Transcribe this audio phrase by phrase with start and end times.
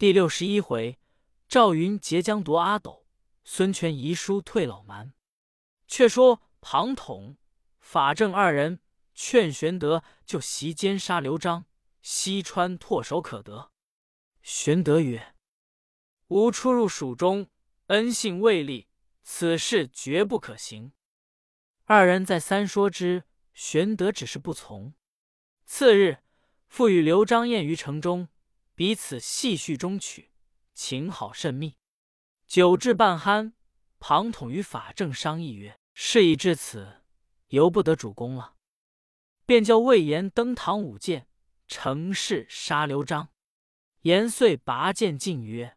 [0.00, 0.98] 第六十一回，
[1.46, 3.04] 赵云截江夺阿斗，
[3.44, 5.12] 孙权遗书退老蛮。
[5.86, 7.36] 却说庞统、
[7.80, 8.80] 法正二人
[9.14, 11.66] 劝玄德就袭奸杀刘璋，
[12.00, 13.72] 西川唾手可得。
[14.40, 15.34] 玄德曰
[16.28, 17.50] ：“吾初入蜀中，
[17.88, 18.88] 恩信未立，
[19.22, 20.92] 此事绝不可行。”
[21.84, 24.94] 二人再三说之，玄德只是不从。
[25.66, 26.22] 次日，
[26.68, 28.28] 复与刘璋宴于城中，
[28.80, 30.30] 彼此细叙中曲，
[30.72, 31.76] 情好甚密。
[32.46, 33.52] 酒至半酣，
[33.98, 37.02] 庞统与法正商议曰：“事已至此，
[37.48, 38.56] 由不得主公了。”
[39.44, 41.28] 便叫魏延登堂舞剑，
[41.68, 43.28] 乘势杀刘璋。
[44.00, 45.76] 延遂拔剑进曰：“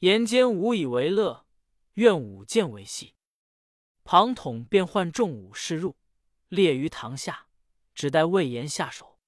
[0.00, 1.46] 言间无以为乐，
[1.92, 3.14] 愿舞剑为戏。”
[4.02, 5.96] 庞统便唤众武士入，
[6.48, 7.46] 列于堂下，
[7.94, 9.20] 只待魏延下手。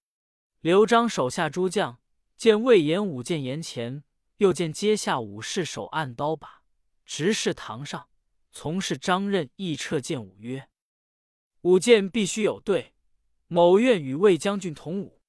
[0.58, 2.01] 刘璋手下诸将
[2.42, 4.02] 见魏延舞剑言前，
[4.38, 6.64] 又见阶下武士手按刀把，
[7.06, 8.08] 直视堂上。
[8.50, 10.68] 从事张任亦撤剑舞曰
[11.62, 12.94] ：“舞剑必须有对，
[13.46, 15.20] 某愿与魏将军同舞。”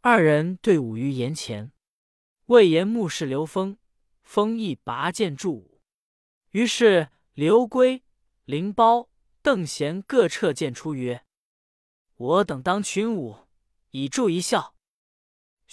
[0.00, 1.70] 二人对舞于檐前。
[2.46, 3.76] 魏延目视刘封，
[4.22, 5.82] 封亦拔剑助舞。
[6.52, 8.02] 于是刘规。
[8.46, 9.10] 凌包、
[9.42, 11.26] 邓贤各撤剑出，曰
[12.16, 13.36] ：“我等当群舞，
[13.90, 14.71] 以助一笑。”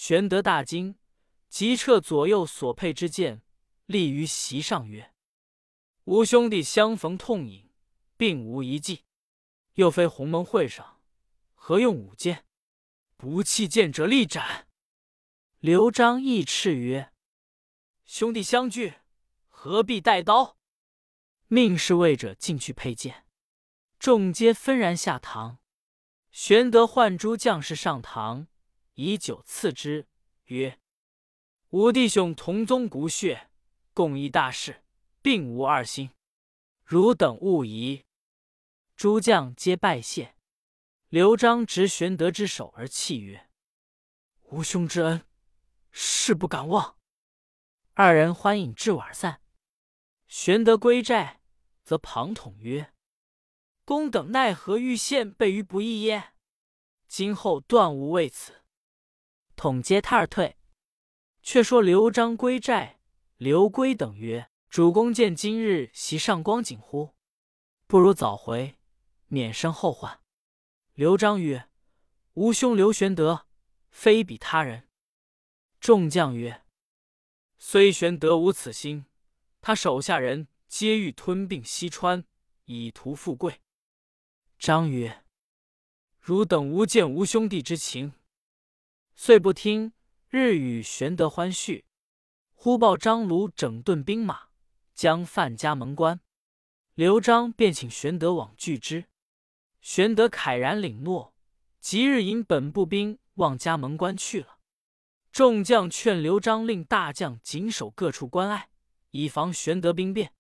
[0.02, 0.96] 玄德大惊，
[1.50, 3.42] 即撤左右所佩之剑，
[3.86, 5.14] 立于席上，曰
[6.06, 7.70] ：“吾兄弟相逢痛饮，
[8.16, 9.04] 并无一计。
[9.74, 11.02] 又非鸿门会上，
[11.54, 12.46] 何用舞剑？
[13.18, 14.70] 不弃剑者，立斩！”
[15.60, 17.12] 刘璋亦叱曰
[18.06, 18.94] ：“兄弟相聚，
[19.50, 20.58] 何必带刀？”
[21.50, 23.26] 命侍卫者进去佩剑，
[24.00, 25.58] 众皆纷然下堂。
[26.32, 28.48] 玄德唤诸将士上堂，
[29.06, 30.08] 以酒赐之，
[30.46, 30.80] 曰
[31.72, 33.50] ：“吾弟兄同宗骨血，
[33.94, 34.84] 共议大事，
[35.22, 36.10] 并无二心，
[36.84, 38.04] 汝等勿疑。”
[38.98, 40.36] 诸将皆拜谢。
[41.08, 43.50] 刘璋执玄德之手而泣曰
[44.52, 45.26] ：“吾兄之恩，
[45.92, 46.98] 誓不敢忘。”
[47.96, 49.42] 二人欢饮至晚散。
[50.28, 51.38] 玄德归寨。
[51.82, 52.94] 则庞统曰
[53.84, 56.36] ：“公等奈何欲陷备于不义耶？
[57.08, 58.58] 今后断无为此。”
[59.60, 60.56] 统接他而退。
[61.44, 63.02] 却说刘璋归寨，
[63.36, 67.14] 刘归等曰：“主公见今日袭上光景乎？
[67.86, 68.78] 不如早回，
[69.28, 70.22] 免生后患。”
[70.96, 71.68] 刘璋曰
[72.36, 73.46] ：“吾兄刘玄德，
[73.90, 74.88] 非比他人。”
[75.82, 76.64] 众将曰
[77.60, 79.08] ：“虽玄德无此心，
[79.60, 82.24] 他手下人。”皆欲吞并西川，
[82.66, 83.60] 以图富贵。
[84.60, 85.24] 张曰
[86.22, 88.14] ：“汝等无见吾兄弟之情，
[89.22, 89.92] 遂不听。
[90.30, 91.84] 日与玄德欢叙，
[92.54, 94.44] 忽报张鲁整顿兵马，
[94.96, 96.22] 将犯家门关。
[96.94, 99.10] 刘璋便请玄德往拒之。
[99.82, 101.36] 玄德慨然领诺，
[101.82, 104.60] 即日引本部兵望家门关去了。
[105.34, 108.70] 众将劝刘璋令大将紧守各处关隘，
[109.12, 110.34] 以防玄德兵变。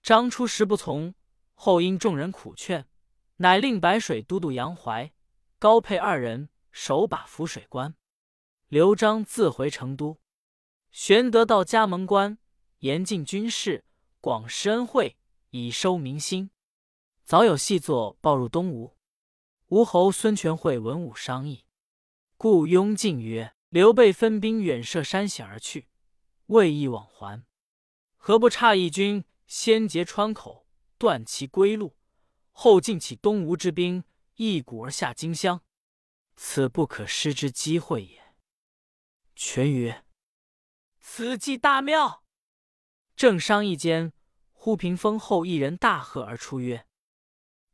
[0.00, 1.16] 张初时不从，
[1.54, 2.86] 后因众人苦劝，
[3.38, 5.12] 乃令白水都督杨怀、
[5.58, 7.92] 高沛二人守把浮水关。
[8.74, 10.18] 刘璋自回成都。
[10.90, 12.38] 玄德到嘉门关，
[12.80, 13.84] 严禁军事，
[14.20, 15.16] 广施恩惠，
[15.50, 16.50] 以收民心。
[17.24, 18.96] 早有细作报入东吴。
[19.68, 21.66] 吴侯孙权会文武商议，
[22.36, 25.86] 故雍进曰：“刘备分兵远涉山险而去，
[26.46, 27.44] 未易往还，
[28.16, 30.66] 何不差一军？”先截川口，
[30.98, 31.94] 断其归路，
[32.50, 34.02] 后进起东吴之兵，
[34.34, 35.60] 一鼓而下荆襄，
[36.34, 38.23] 此不可失之机会也。
[39.34, 40.04] 权曰
[41.00, 42.24] ：“此计大妙。”
[43.16, 44.12] 正商议间，
[44.52, 46.86] 忽屏风后一人大喝而出曰：“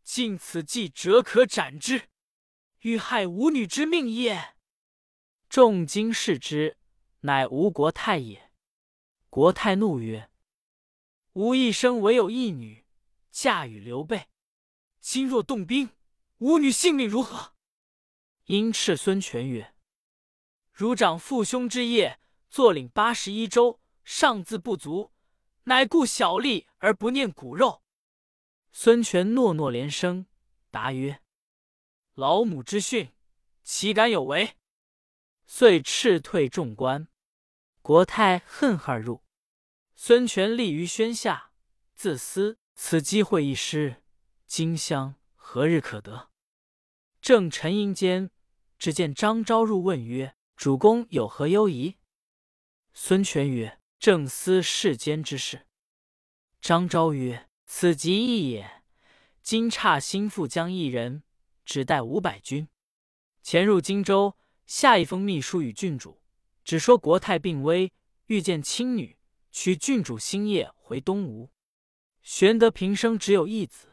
[0.03, 2.09] 尽此计，者可斩之，
[2.81, 4.56] 欲害吾女之命也。”
[5.48, 6.78] 众惊视之，
[7.21, 8.53] 乃吴国太也。
[9.28, 10.30] 国太怒曰：
[11.33, 12.84] 吾一生唯有一女，
[13.30, 14.28] 嫁与刘备。
[15.01, 15.91] 今若动兵，
[16.39, 17.54] 吾女性命如何？
[18.45, 19.74] 因斥孙权曰
[20.80, 22.18] ：“如长父兄之业，
[22.48, 25.12] 坐领八十一州，尚自不足，
[25.65, 27.82] 乃顾小利而不念骨肉。”
[28.72, 30.24] 孙权诺诺连声，
[30.71, 31.21] 答曰
[32.16, 33.12] ：“老母之训，
[33.62, 34.56] 岂敢有违？”
[35.44, 37.09] 遂斥退众官。
[37.82, 39.22] 国泰恨而入。
[39.94, 41.53] 孙权立于轩下，
[41.94, 44.03] 自思此机会一失，
[44.47, 46.30] 荆襄何日可得？
[47.21, 48.30] 正沉吟间，
[48.78, 51.97] 只见张昭入问曰：“主公有何忧疑？”
[52.92, 55.66] 孙权曰：“正思世间之事。”
[56.60, 58.83] 张昭曰：“此极易也。
[59.41, 61.22] 今差心腹将一人，
[61.65, 62.68] 只带五百军，
[63.42, 64.36] 潜入荆州，
[64.66, 66.21] 下一封密书与郡主，
[66.63, 67.95] 只说国泰病危，
[68.27, 69.16] 欲见亲女，
[69.51, 71.51] 取郡主星夜回东吴。
[72.21, 73.89] 玄德平生只有一子，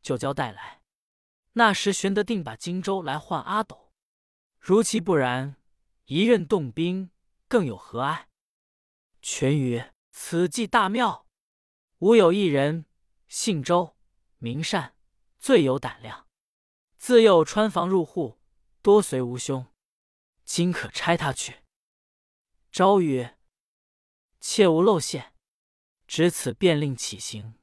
[0.00, 0.80] 就交带来。
[1.52, 3.92] 那时玄德定把荆州来换阿斗，
[4.58, 5.56] 如其不然，
[6.08, 7.10] 一任动兵，
[7.48, 8.28] 更有何碍？”
[9.22, 11.26] 权曰：“此计大妙。
[12.00, 12.86] 吾有一人，
[13.28, 13.96] 姓周，
[14.38, 14.94] 名善，
[15.38, 16.26] 最有胆量。
[16.98, 18.38] 自幼穿房入户，
[18.82, 19.66] 多随吾兄。
[20.44, 21.62] 今可差他去。”
[22.72, 23.38] 昭曰
[24.40, 25.34] ：“切勿露馅。”
[26.08, 27.58] 只此便令起行。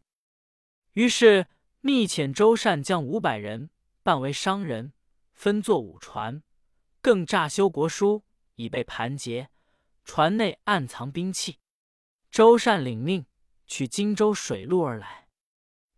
[0.91, 1.47] 于是
[1.81, 3.71] 密遣周善将五百人
[4.03, 4.93] 扮为商人，
[5.33, 6.43] 分作五船，
[7.01, 8.23] 更诈修国书，
[8.55, 9.49] 已被盘结。
[10.03, 11.59] 船内暗藏兵器，
[12.29, 13.25] 周善领命
[13.65, 15.27] 取荆州水路而来。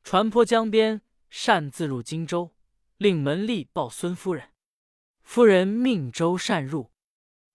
[0.03, 2.55] 船泊江边，擅自入荆州，
[2.95, 4.53] 令门吏报孙夫人。
[5.21, 6.93] 夫人命周善入，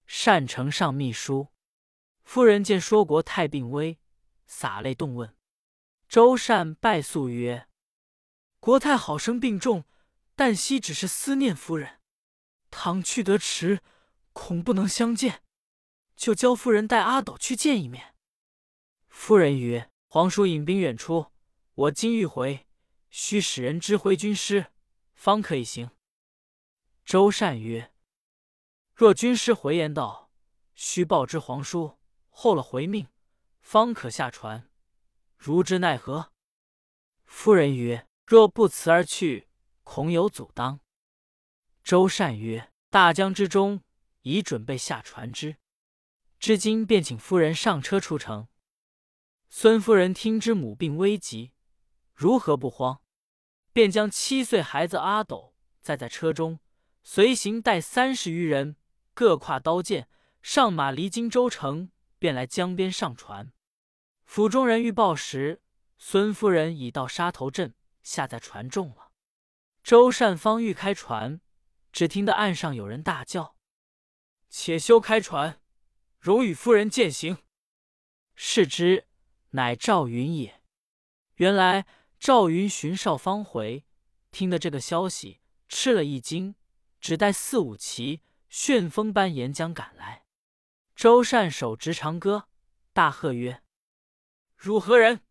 [0.06, 1.48] 善呈上密书。
[2.22, 3.98] 夫人见说国太病危，
[4.46, 5.34] 洒泪动问。
[6.06, 7.66] 周善拜诉曰
[8.60, 9.87] ：“国太好生病重，
[10.37, 12.00] 旦夕只是思念夫人。
[12.70, 13.81] 倘去得迟，
[14.32, 15.43] 恐不能相见。”
[16.14, 18.14] 就教夫人带阿斗去见一面。
[19.08, 21.32] 夫人曰：“皇叔引兵远出，
[21.75, 22.67] 我今欲回，
[23.11, 24.67] 须使人知回军师，
[25.14, 25.90] 方可以行。”
[27.05, 27.93] 周善曰
[28.94, 30.31] ：“若军师回言道，
[30.75, 31.99] 须报知皇叔，
[32.29, 33.08] 候了回命，
[33.61, 34.70] 方可下船。
[35.37, 36.32] 如之奈何？”
[37.25, 39.49] 夫人曰：“若不辞而去，
[39.82, 40.79] 恐有阻当。”
[41.82, 43.82] 周善曰：“大江之中，
[44.22, 45.56] 已准备下船只。”
[46.40, 48.48] 至今便请夫人上车出城。
[49.48, 51.52] 孙夫人听知母病危急，
[52.14, 53.00] 如何不慌？
[53.72, 56.58] 便将七岁孩子阿斗载在车中，
[57.02, 58.76] 随行带三十余人，
[59.14, 60.08] 各挎刀剑，
[60.40, 63.52] 上马离荆州城，便来江边上船。
[64.24, 65.62] 府中人欲报时，
[65.98, 69.12] 孙夫人已到沙头镇，下在船中了。
[69.82, 71.40] 周善方欲开船，
[71.92, 73.56] 只听得岸上有人大叫
[74.52, 75.60] ：“且休开船！”
[76.20, 77.38] 容与夫人践行。
[78.37, 79.08] 视之，
[79.50, 80.62] 乃赵云也。
[81.37, 81.87] 原来
[82.20, 83.84] 赵云寻少方回，
[84.31, 86.54] 听得这个消息，吃了一惊，
[87.00, 90.26] 只带四五骑，旋风般沿江赶来。
[90.94, 92.48] 周善手执长戈，
[92.93, 93.62] 大喝曰
[94.56, 95.22] ：“汝何人？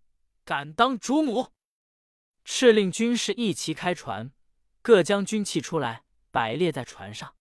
[0.43, 1.51] 敢当主母！”
[2.43, 4.33] 敕令军士一齐开船，
[4.81, 7.35] 各将军器出来，摆列在船上。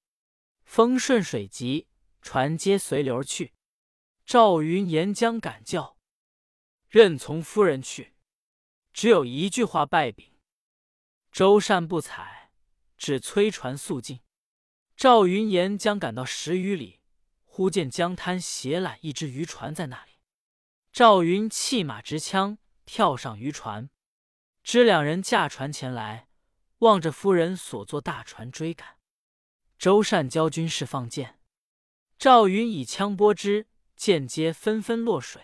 [0.71, 1.89] 风顺水急。
[2.23, 3.55] 船皆随流而去。
[4.25, 5.97] 赵云沿江赶叫，
[6.87, 8.15] 任从夫人去，
[8.93, 10.39] 只有一句话败禀。
[11.33, 12.53] 周善不睬，
[12.97, 14.21] 只催船速进。
[14.95, 17.01] 赵云沿江赶到十余里，
[17.43, 20.13] 忽见江滩斜揽一只渔船在那里。
[20.93, 23.91] 赵云弃马执枪，跳上渔船，
[24.63, 26.29] 知两人驾船前来，
[26.79, 29.00] 望着夫人所坐大船追赶。
[29.81, 31.41] 周善教军士放箭。
[32.19, 33.67] 赵云以枪拨之，
[33.97, 35.41] 箭皆纷纷落水。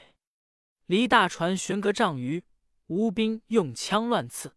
[0.85, 2.45] 离大船悬隔丈余，
[2.89, 4.55] 吴兵用枪乱刺。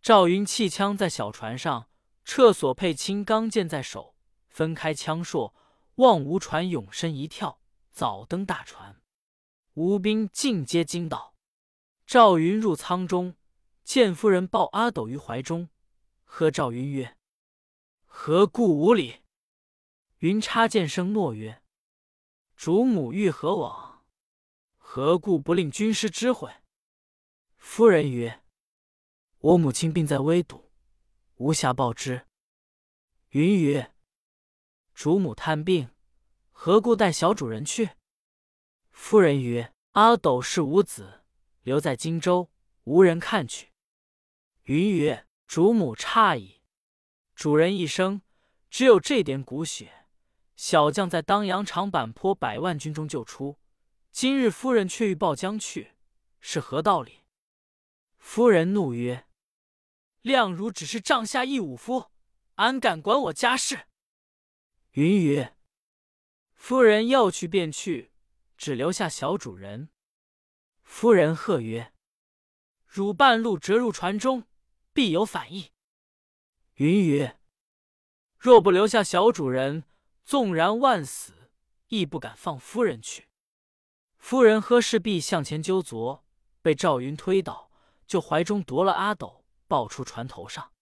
[0.00, 1.90] 赵云弃枪在小船上，
[2.24, 4.14] 撤所配青钢剑在手，
[4.48, 5.52] 分开枪槊，
[5.96, 7.60] 望吴船勇身一跳，
[7.90, 9.02] 早登大船。
[9.74, 11.34] 吴兵尽皆惊倒。
[12.06, 13.36] 赵云入舱中，
[13.84, 15.68] 见夫人抱阿斗于怀中，
[16.24, 17.18] 喝赵云曰
[18.14, 19.22] ：“何故无礼？”
[20.20, 21.62] 云插剑声诺曰
[22.54, 24.04] ：“主母欲何往？
[24.76, 26.52] 何故不令军师知会？”
[27.56, 28.42] 夫人曰
[29.40, 30.70] ：“我母亲病在危堵，
[31.36, 32.28] 无暇报之。”
[33.30, 33.92] 云曰
[34.94, 35.90] ：“主母探病，
[36.52, 37.90] 何故带小主人去？”
[38.92, 41.24] 夫人曰：“阿斗是无子，
[41.62, 42.52] 留在荆州，
[42.84, 43.72] 无人看去。”
[44.64, 46.61] 云曰：“主母诧异，
[47.34, 48.22] 主人一生
[48.70, 50.06] 只有这点骨血。”
[50.54, 53.58] 小将在当阳长坂坡百万军中救出，
[54.12, 55.92] 今日夫人却欲报将去，
[56.40, 57.24] 是何道理？
[58.18, 59.26] 夫人怒曰
[60.22, 62.12] ：“亮如只是帐下一武夫，
[62.54, 63.88] 安敢管我家事？”
[64.92, 65.56] 云曰
[66.54, 68.12] ：“夫人要去便去，
[68.56, 69.88] 只留下小主人。”
[70.84, 71.92] 夫人喝曰
[72.86, 74.44] ：“汝半路折入船中，
[74.92, 75.72] 必有反意。”
[76.82, 77.30] 云雨
[78.36, 79.84] ：“若不留下小主人。”
[80.24, 81.50] 纵然万死，
[81.88, 83.28] 亦不敢放夫人去。
[84.18, 86.24] 夫人呵氏必向前揪左，
[86.62, 87.70] 被赵云推倒，
[88.06, 90.72] 就怀中夺了阿斗，抱出船头上。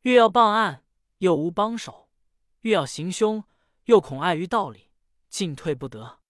[0.00, 0.82] 欲要傍岸，
[1.18, 2.08] 又无帮手；
[2.62, 3.44] 欲要行凶，
[3.84, 4.88] 又恐碍于道理，
[5.28, 6.20] 进退不得。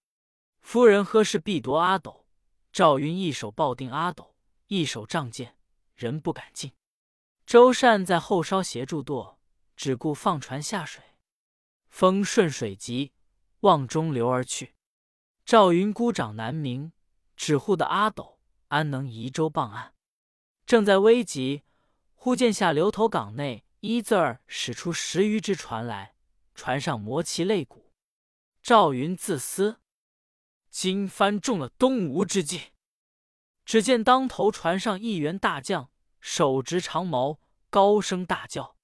[0.59, 2.25] 夫人喝势必夺阿斗，
[2.73, 4.35] 赵云一手抱定阿斗，
[4.67, 5.55] 一手仗剑，
[5.95, 6.73] 人不敢进。
[7.51, 9.37] 周善在后稍协助舵，
[9.75, 11.03] 只顾放船下水。
[11.89, 13.11] 风顺水急，
[13.59, 14.73] 望中流而去。
[15.43, 16.93] 赵云孤掌难鸣，
[17.35, 18.39] 只护的阿斗
[18.69, 19.93] 安能移舟傍岸？
[20.65, 21.63] 正在危急，
[22.13, 26.15] 忽见下流头港内一字儿驶出十余只船来，
[26.55, 27.91] 船上磨其擂鼓。
[28.63, 29.81] 赵云自思：
[30.69, 32.71] 今番中了东吴之计。
[33.65, 35.90] 只见当头船上一员大将，
[36.21, 38.77] 手执长矛，高声大叫：“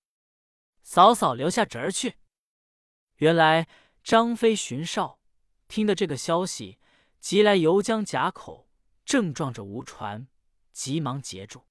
[0.84, 2.16] 嫂嫂留下侄儿去！”
[3.18, 3.68] 原来
[4.04, 5.20] 张飞巡哨，
[5.68, 6.80] 听得这个消息，
[7.20, 8.70] 急来游江夹口，
[9.06, 10.28] 正撞着吴船，
[10.74, 11.66] 急忙截住。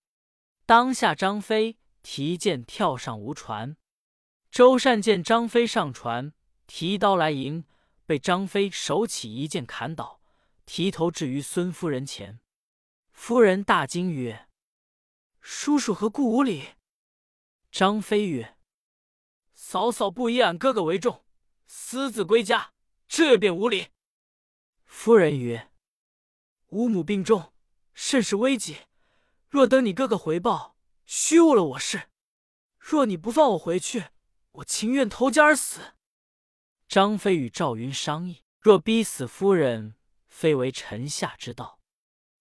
[0.64, 3.76] 当下张飞提剑跳上吴船，
[4.50, 6.32] 周善见张飞上船，
[6.66, 7.64] 提刀来迎，
[8.04, 10.20] 被张飞手起一剑砍倒，
[10.64, 12.40] 提头置于孙夫人前。
[13.12, 14.45] 夫人大惊曰
[15.48, 16.70] ：“叔叔何故无礼？”
[17.70, 18.56] 张飞曰
[19.54, 21.24] ：“嫂嫂不以俺哥哥为重。”
[21.68, 22.72] 私自归家，
[23.06, 23.90] 这便无礼。
[24.84, 25.70] 夫人曰
[26.70, 27.52] ：“吾母病重，
[27.94, 28.78] 甚是危急。
[29.48, 32.10] 若等你哥哥回报，虚误了我事。
[32.76, 34.06] 若你不放我回去，
[34.50, 35.94] 我情愿投江而死。”
[36.88, 39.94] 张飞与赵云商议：若逼死夫人，
[40.26, 41.80] 非为臣下之道，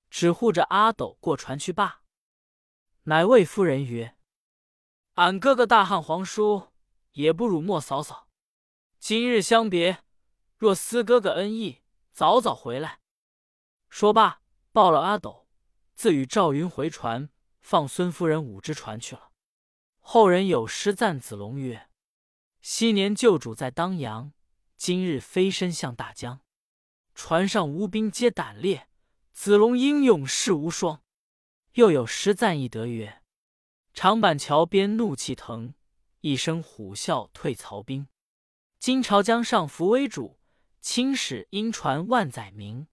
[0.10, 2.02] 只护着阿斗过船去罢。
[3.08, 4.16] 乃谓夫人曰
[5.14, 6.70] ：“俺哥哥大汉皇叔，
[7.12, 8.28] 也不辱没嫂嫂。”
[8.98, 10.04] 今日相别，
[10.58, 13.02] 若思哥哥恩义，早早回来。
[13.90, 15.48] 说罢，抱了阿斗，
[15.94, 17.30] 自与赵云回船，
[17.62, 19.32] 放孙夫人五只船去了。
[20.00, 21.88] 后人有诗赞子龙曰
[22.62, 24.34] ：“昔年旧主在当阳，
[24.78, 26.42] 今日飞身向大江。
[27.14, 28.90] 船上无兵皆胆烈，
[29.32, 31.04] 子龙英勇势无双。”
[31.76, 33.22] 又有诗赞翼德曰
[33.94, 35.74] ：“长板桥边怒气腾，
[36.22, 38.08] 一声虎啸退曹兵。”
[38.80, 40.40] 今朝江上扶危主，
[40.80, 42.88] 青史因传万载名。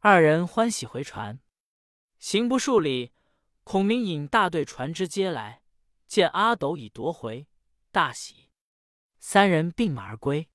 [0.00, 1.38] 二人欢喜回船，
[2.18, 3.12] 行不数里，
[3.62, 5.62] 孔明引大队船只接来，
[6.08, 7.46] 见阿斗已夺回，
[7.92, 8.50] 大喜。
[9.20, 10.48] 三人并马而归。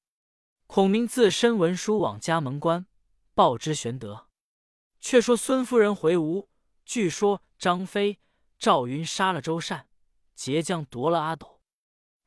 [0.67, 2.85] 孔明自身文书往家门关，
[3.33, 4.27] 报知玄德。
[4.99, 6.49] 却说孙夫人回吴，
[6.85, 8.19] 据说张飞、
[8.59, 9.89] 赵云杀了周善，
[10.35, 11.59] 截将夺了阿斗。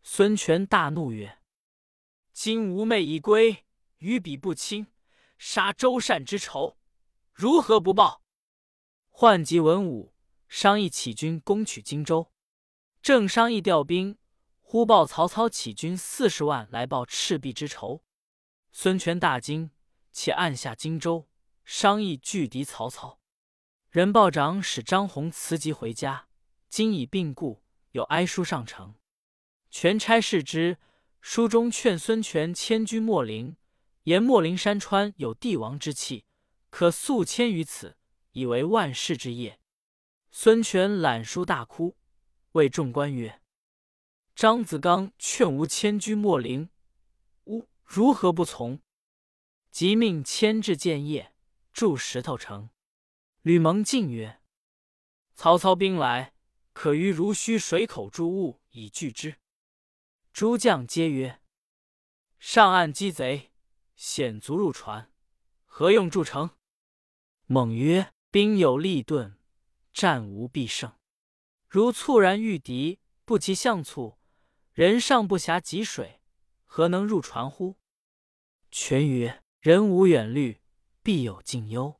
[0.02, 1.38] 孙权大怒曰：
[2.32, 3.64] 今吾妹已归，
[3.98, 4.88] 与彼不亲，
[5.38, 6.76] 杀周善之仇，
[7.32, 8.22] 如何不报？
[9.08, 10.12] 唤集文武，
[10.48, 12.32] 商议起军攻取荆州。
[13.00, 14.18] 正商议调兵，
[14.60, 18.02] 忽报曹操起军四十万来报赤壁之仇。
[18.72, 19.70] 孙权大惊，
[20.12, 21.28] 且按下荆州，
[21.64, 23.17] 商议拒敌曹操。
[23.90, 26.28] 人报长使张宏辞疾回家，
[26.68, 28.94] 今已病故，有哀书上呈。
[29.70, 30.78] 权差视之。
[31.20, 33.56] 书中劝孙权迁居秣陵，
[34.04, 36.24] 言秣陵山川有帝王之气，
[36.70, 37.96] 可速迁于此，
[38.32, 39.58] 以为万世之业。
[40.30, 41.96] 孙权览书大哭，
[42.52, 43.40] 谓众官曰
[44.36, 46.70] ：“张子刚劝吾迁居秣陵，
[47.44, 48.80] 吾如何不从？”
[49.72, 51.34] 即命迁至建业，
[51.72, 52.70] 筑石头城。
[53.42, 54.40] 吕蒙进曰
[55.34, 56.34] ：“曹操兵来，
[56.72, 59.36] 可于如须水口筑物以拒之。”
[60.32, 61.40] 诸将皆曰
[62.38, 63.52] ：“上岸击贼，
[63.96, 65.12] 险卒入船，
[65.64, 66.50] 何用筑城？”
[67.46, 69.38] 猛曰：“兵有利钝，
[69.92, 70.92] 战无必胜。
[71.68, 74.18] 如猝然遇敌，不及相促，
[74.72, 76.20] 人尚不暇汲水，
[76.64, 77.76] 何能入船乎？”
[78.70, 80.60] 权曰：“人无远虑，
[81.02, 81.97] 必有近忧。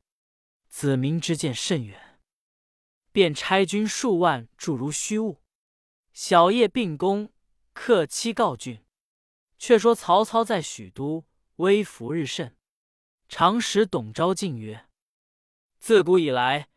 [0.69, 2.19] 子民之见甚远，
[3.11, 5.41] 便差军数万驻如虚物，
[6.13, 7.33] 小夜并攻。”
[7.73, 8.83] 克期告郡。
[9.57, 11.25] 却说曹操在许都，
[11.57, 12.55] 威服日甚。
[13.27, 14.87] 常使董昭进曰
[15.79, 16.69] ：“自古以来，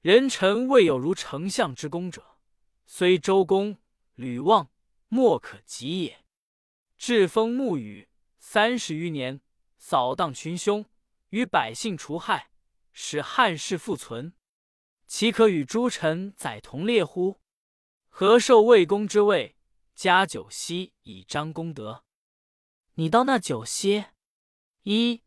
[0.00, 2.38] 人臣未有如丞相之功者，
[2.86, 3.76] 虽周公、
[4.14, 4.70] 吕望，
[5.08, 6.24] 莫可及也。
[6.96, 9.40] 栉风沐雨，三十余年，
[9.76, 10.84] 扫荡群凶，
[11.30, 12.50] 与百姓除害，
[13.00, 14.34] 使汉室复存，
[15.06, 17.40] 岂可与诸臣载同列乎？
[18.08, 19.54] 何受魏公之位？”
[19.94, 22.04] 加九锡以彰功德。
[22.94, 24.06] 你到那九锡？
[24.82, 25.22] 一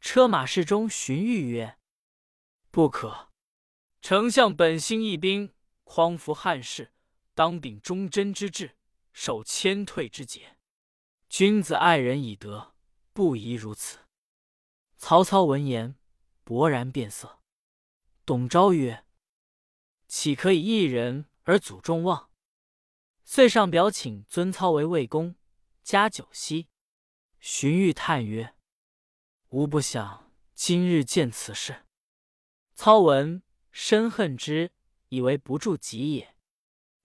[0.00, 1.76] 车马市中荀彧曰
[2.70, 3.32] ：“不可。
[4.00, 6.92] 丞相本心义兵，匡扶汉室，
[7.34, 8.76] 当秉忠贞之志，
[9.12, 10.56] 守谦退之节。
[11.28, 12.74] 君子爱人以德，
[13.12, 13.98] 不宜如此。”
[14.96, 15.96] 曹操闻言，
[16.48, 17.40] 勃然变色。
[18.24, 19.04] 董昭曰
[20.08, 22.30] ：“岂可以一人而阻众望？”
[23.22, 25.34] 遂上表请尊操为魏公，
[25.82, 26.70] 加九锡。
[27.38, 28.54] 荀彧叹曰
[29.50, 31.84] ：“吾不想今日见此事。”
[32.74, 34.72] 操闻，深恨之，
[35.08, 36.34] 以为不助己也。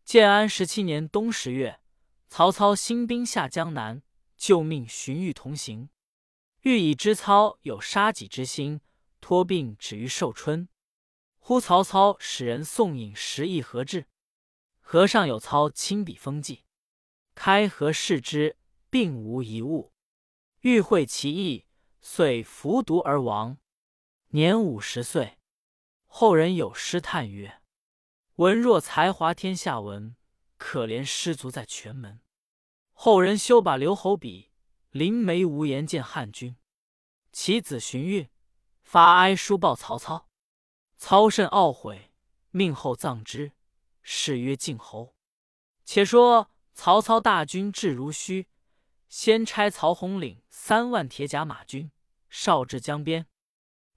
[0.06, 1.82] 建安十七年冬十月，
[2.30, 4.02] 曹操兴兵下江南，
[4.38, 5.90] 就命荀彧同行。
[6.62, 8.80] 欲以知操有杀己之心，
[9.24, 10.68] 托病止于寿春。
[11.40, 14.08] 呼曹操使人送饮十亿盒至，
[14.82, 16.66] 盒上有操亲笔封记。
[17.34, 18.58] 开盒视之，
[18.90, 19.94] 并无一物。
[20.60, 21.66] 欲会其意，
[22.02, 23.58] 遂服毒而亡，
[24.30, 25.38] 年五十岁。
[26.06, 27.62] 后人有诗叹曰
[28.36, 30.16] ：“文若才华天下闻，
[30.58, 32.22] 可怜失足在泉门。”
[32.92, 34.52] 后人修把留侯笔。
[34.92, 36.56] 临眉无言见汉君，
[37.32, 38.30] 其子荀彧
[38.84, 40.30] 发哀书报曹操，
[40.98, 42.12] 操甚懊悔，
[42.52, 43.54] 命后葬之，
[44.04, 45.16] 谥曰晋侯。
[45.84, 48.48] 且说曹操大军至如须，
[49.10, 51.92] 先差曹洪领三万铁甲马军，
[52.30, 53.26] 哨至江边，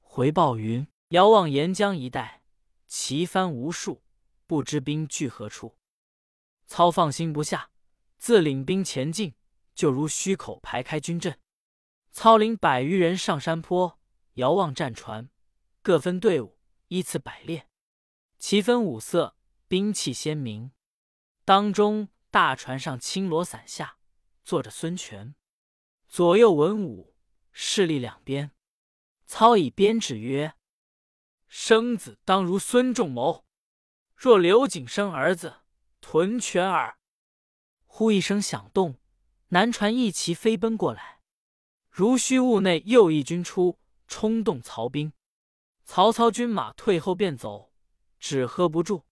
[0.00, 2.42] 回报云：遥望沿江一带，
[2.86, 4.02] 旗帆无数，
[4.46, 5.76] 不知兵聚何处。
[6.66, 7.70] 操放心不下，
[8.16, 9.34] 自领兵前进。
[9.74, 11.38] 就如虚口排开军阵，
[12.10, 13.95] 操领百余人上山坡，
[14.36, 15.30] 遥望战船，
[15.80, 17.68] 各分队伍，依次摆列，
[18.38, 19.34] 旗分五色，
[19.66, 20.72] 兵器鲜明。
[21.44, 23.96] 当中大船上青罗伞下
[24.44, 25.34] 坐着孙权，
[26.06, 27.14] 左右文武
[27.50, 28.50] 势力两边。
[29.24, 30.54] 操以鞭指曰
[31.48, 33.46] ：“生子当如孙仲谋，
[34.14, 35.62] 若刘景生儿子，
[36.02, 36.98] 屯泉耳。”
[37.86, 38.98] 呼一声响动。
[39.48, 41.22] 南船一齐飞奔过来，
[41.88, 45.12] 如虚雾内又一军出，冲动曹兵。
[45.84, 47.72] 曹操军马退后便走，
[48.18, 49.06] 只喝不住。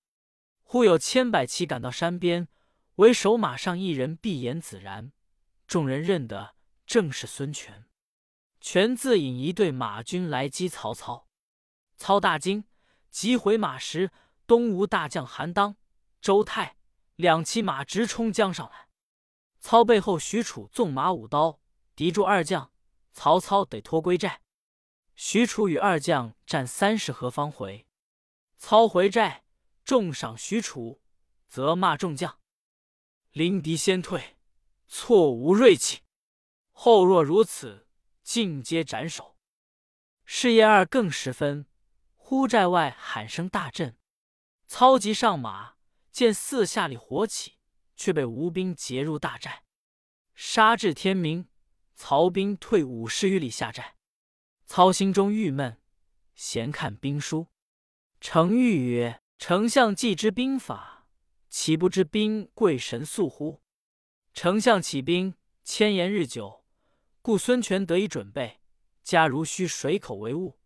[0.63, 2.49] 忽有千百骑赶到山边，
[2.97, 5.13] 为首马上一人闭眼自然。
[5.67, 7.87] 众人认得正是孙权。
[8.61, 11.29] 权自引一队马军来击曹操，
[11.97, 12.65] 操大惊，
[13.11, 14.11] 急回马时，
[14.47, 15.77] 东吴大将韩当、
[16.21, 16.77] 周泰
[17.17, 18.89] 两骑马直冲江上来。
[19.61, 21.61] 操背后，许褚纵马舞刀，
[21.95, 22.73] 敌住二将。
[23.13, 24.41] 曹操得脱归寨。
[25.14, 27.87] 许褚与二将战三十合方回。
[28.57, 29.44] 操回寨，
[29.85, 31.00] 重赏许褚，
[31.46, 32.40] 责骂众将
[33.33, 34.37] ：“临敌先退，
[34.87, 36.03] 错无锐气。
[36.72, 37.87] 后若如此，
[38.22, 39.37] 尽皆斩首。”
[40.24, 41.66] 是夜二更时分，
[42.16, 43.96] 忽寨外喊声大震。
[44.66, 45.74] 操急上马，
[46.11, 47.55] 见四下里火起。
[47.96, 49.62] 却被吴兵截入大寨，
[50.35, 51.48] 杀至天明。
[51.94, 53.94] 曹兵退五十余里下寨。
[54.66, 55.79] 操心中郁闷，
[56.35, 57.48] 闲看兵书。
[58.20, 61.07] 程昱曰：“丞相既知兵法，
[61.50, 63.61] 岂不知兵贵神速乎？
[64.33, 66.64] 丞相起兵，千言日久，
[67.20, 68.61] 故孙权得以准备。
[69.03, 70.59] 家如须水口为务，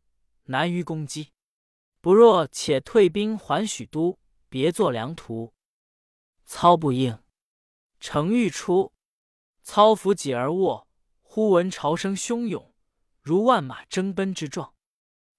[0.44, 1.32] 难于攻击。
[2.00, 5.52] 不若且退兵还许都，别作良图。”
[6.46, 7.18] 操不应，
[7.98, 8.92] 程昱出，
[9.62, 10.88] 操扶戟而卧，
[11.20, 12.67] 忽闻潮声汹涌，
[13.28, 14.72] 如万马争奔之状。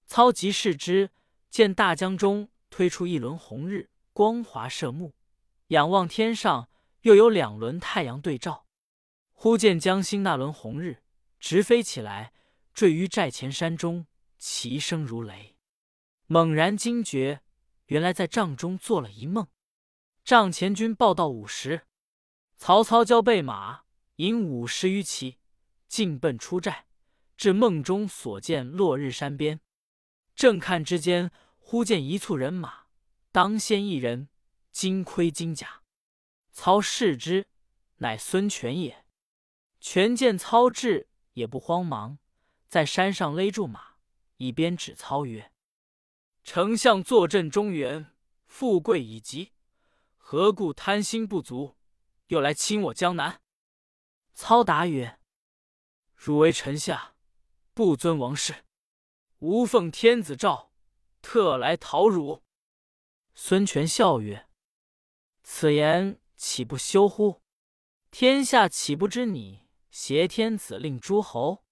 [0.06, 1.10] 操即视之，
[1.50, 5.16] 见大江中推出一轮红日，光华射目。
[5.68, 8.64] 仰望天上，又有两轮太阳对照。
[9.32, 11.02] 忽见江心那轮红日
[11.40, 12.32] 直飞起来，
[12.72, 14.06] 坠于寨前山中，
[14.38, 15.56] 其声如雷。
[16.28, 17.40] 猛然惊觉，
[17.86, 19.48] 原来在帐中做了一梦。
[20.22, 21.88] 帐前军报到五时，
[22.56, 23.82] 曹操教备马
[24.16, 25.38] 引五十余骑，
[25.88, 26.86] 进奔出寨，
[27.40, 29.62] 至梦中所见落日山边。
[30.34, 32.88] 正看之间，忽见一簇人马，
[33.32, 34.28] 当先一人，
[34.70, 35.82] 金盔金甲。
[36.52, 37.46] 操视之，
[37.96, 39.06] 乃孙权也。
[39.80, 42.18] 权见操至，也不慌忙，
[42.68, 43.94] 在山上勒住马，
[44.36, 45.50] 一边指操曰
[46.44, 48.12] ：“丞相坐镇中原，
[48.44, 49.52] 富贵已极。”
[50.18, 51.78] 何故贪心不足，
[52.26, 53.40] 又来侵我江南？
[54.34, 55.18] 操答曰
[56.14, 57.14] ：“汝为臣下，
[57.80, 58.66] 不尊王室，
[59.38, 60.70] 吾奉天子诏，
[61.22, 62.42] 特来讨汝。”
[63.32, 64.46] 孙权笑曰
[65.42, 67.40] ：“此言岂不羞乎？
[68.10, 71.64] 天下岂不知你挟天子令诸侯？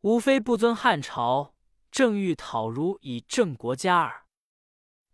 [0.00, 1.54] 吾非不尊汉朝，
[1.92, 4.26] 正欲讨如以正国家耳。”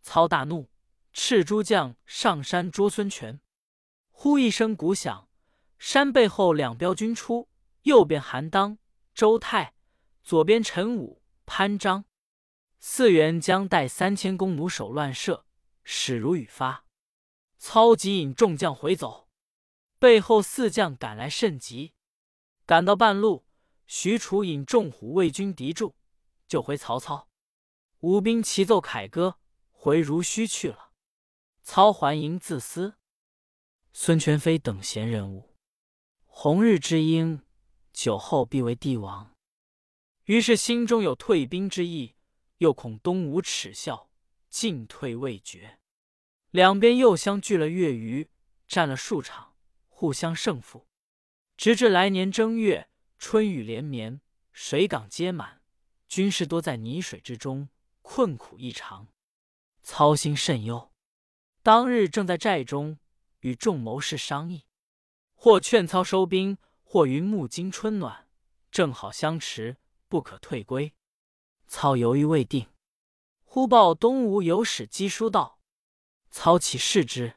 [0.00, 0.70] 操大怒，
[1.12, 3.38] 斥诸将上山捉孙权。
[4.08, 5.28] 忽一声鼓响，
[5.78, 7.50] 山背后两彪军出，
[7.82, 8.78] 右边韩当、
[9.12, 9.74] 周泰，
[10.22, 12.04] 左边陈武、潘璋。
[12.78, 15.46] 四员将带三千弓弩手乱射，
[15.84, 16.84] 矢如雨发。
[17.58, 19.28] 操急引众将回走，
[20.00, 21.94] 背后四将赶来甚急。
[22.66, 23.46] 赶到半路，
[23.86, 25.94] 许褚引众虎卫军敌住，
[26.48, 27.28] 救回曹操。
[28.00, 29.38] 吴兵齐奏凯歌，
[29.70, 30.90] 回如须去了。
[31.62, 32.96] 操还营自思：
[33.92, 35.54] 孙权非等闲人物，
[36.26, 37.42] 红日之鹰，
[37.92, 39.31] 久后必为帝王。
[40.24, 42.14] 于是心中有退兵之意。
[42.58, 44.08] 又恐东吴耻笑，
[44.48, 45.80] 进退未决。
[46.50, 48.30] 两边又相距了月余，
[48.68, 49.56] 战了数场，
[49.88, 50.86] 互相胜负。
[51.56, 54.20] 直至来年正月，春雨连绵，
[54.52, 55.60] 水港皆满，
[56.06, 57.68] 军士多在泥水之中，
[58.00, 59.08] 困苦异常，
[59.82, 60.92] 操心甚忧。
[61.64, 63.00] 当日正在寨中
[63.40, 64.66] 与众谋士商议，
[65.34, 68.28] 或劝操收兵，或云木金春暖，
[68.70, 69.78] 正好相持，
[70.12, 70.92] 不可退归。
[71.66, 72.66] 操犹豫未定，
[73.44, 75.58] 忽报东吴有使赍书到。
[76.30, 77.36] 操起视之，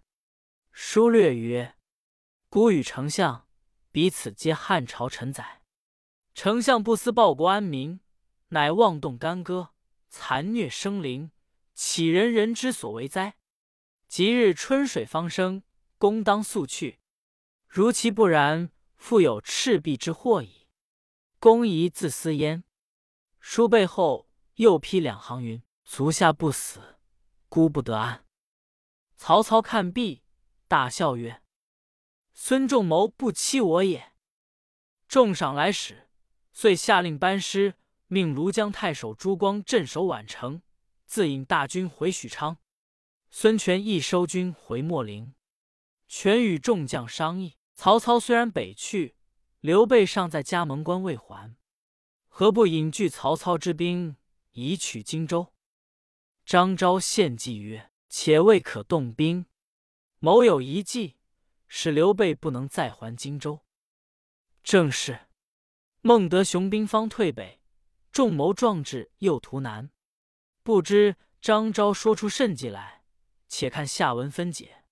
[0.74, 1.78] 书略曰
[2.52, 3.48] ：“孤与丞相
[3.94, 5.62] 彼此皆汉朝臣宰，
[6.34, 8.02] 丞相不思报国安民，
[8.50, 9.70] 乃妄动干戈，
[10.10, 11.32] 残虐生灵，
[11.74, 13.38] 岂人人之所为哉？
[14.10, 15.64] 即日春水方生，
[15.98, 17.00] 公当速去。
[17.70, 20.65] 如其不然，复有赤壁之祸矣。
[21.46, 22.64] 公宜自私焉。”
[23.40, 26.98] 书背后又批两行云：“足下不死，
[27.50, 28.26] 孤不得安。”
[29.16, 30.24] 曹操看毕，
[30.68, 31.44] 大笑曰
[32.34, 34.14] ：“孙仲谋不欺我也。”
[35.08, 36.10] 重赏来使，
[36.52, 37.76] 遂下令班师，
[38.08, 40.64] 命庐江太守朱光镇守宛城，
[41.06, 42.58] 自引大军回许昌。
[43.30, 45.36] 孙权亦收军回秣陵。
[46.08, 49.16] 权与众将商议：曹操虽然北去，
[49.66, 51.56] 刘备尚在嘉门关未还。
[52.28, 54.16] 何不引拒曹操之兵，
[54.52, 55.56] 以取荆州？
[56.46, 59.48] 张昭献计曰：“且未可动兵，
[60.20, 61.16] 某有一计，
[61.68, 63.66] 使刘备不能再还荆州。”
[64.62, 65.22] 正是
[66.02, 67.60] 孟德雄兵方退北，
[68.12, 69.90] 众谋壮志又图南。
[70.62, 73.04] 不知张昭说出甚计来，
[73.48, 74.85] 且看下文分解。